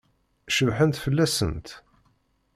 Cebḥent 0.55 1.01
fell-asent? 1.03 1.67